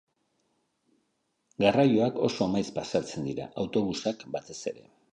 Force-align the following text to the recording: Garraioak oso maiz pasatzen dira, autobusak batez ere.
Garraioak 1.65 2.19
oso 2.31 2.49
maiz 2.57 2.65
pasatzen 2.81 3.31
dira, 3.31 3.49
autobusak 3.67 4.31
batez 4.39 4.61
ere. 4.77 4.89